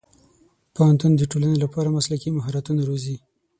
[0.75, 3.15] پوهنتون د ټولنې لپاره مسلکي مهارتونه روزي.